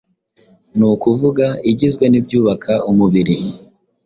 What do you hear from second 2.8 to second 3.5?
umubiri,